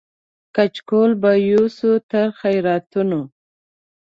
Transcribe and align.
کچکول 0.55 1.11
به 1.21 1.31
یوسو 1.49 1.91
تر 2.09 2.27
خیراتونو 2.39 3.21